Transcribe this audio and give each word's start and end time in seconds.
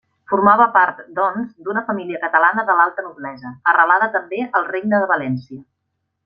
Formava 0.31 0.65
part, 0.77 1.01
doncs, 1.19 1.51
d'una 1.67 1.83
família 1.89 2.21
catalana 2.23 2.63
de 2.71 2.77
l'alta 2.79 3.05
noblesa, 3.09 3.53
arrelada 3.75 4.09
també 4.17 4.41
al 4.61 4.67
Regne 4.73 5.03
de 5.05 5.13
València. 5.17 5.63